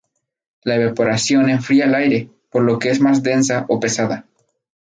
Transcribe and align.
La 0.63 0.77
evaporación 0.77 1.47
enfría 1.51 1.85
el 1.85 1.93
aire, 1.93 2.31
por 2.49 2.63
lo 2.63 2.79
que 2.79 2.89
es 2.89 2.99
más 2.99 3.21
densa 3.21 3.65
o 3.69 3.79
"pesada". 3.79 4.25